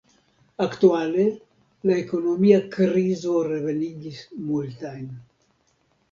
Aktuale, 0.63 1.25
la 1.89 1.97
ekonomia 2.03 2.61
krizo 2.75 3.35
revenigis 3.49 4.23
multajn. 4.47 5.05